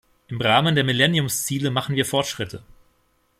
Im 0.29 0.41
Rahmen 0.41 0.73
der 0.73 0.83
Millenniumsziele 0.83 1.69
machen 1.69 1.95
wir 1.95 2.05
Fortschritte. 2.05 2.63